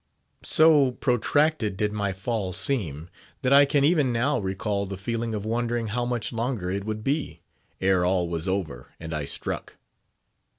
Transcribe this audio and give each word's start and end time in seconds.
So 0.41 0.93
protracted 0.93 1.77
did 1.77 1.91
my 1.93 2.11
fall 2.11 2.53
seem, 2.53 3.07
that 3.43 3.53
I 3.53 3.65
can 3.65 3.83
even 3.83 4.11
now 4.11 4.39
recall 4.39 4.87
the 4.87 4.97
feeling 4.97 5.35
of 5.35 5.45
wondering 5.45 5.89
how 5.89 6.05
much 6.07 6.33
longer 6.33 6.71
it 6.71 6.85
would 6.85 7.03
be, 7.03 7.43
ere 7.79 8.03
all 8.03 8.27
was 8.27 8.47
over 8.47 8.95
and 8.99 9.13
I 9.13 9.25
struck. 9.25 9.77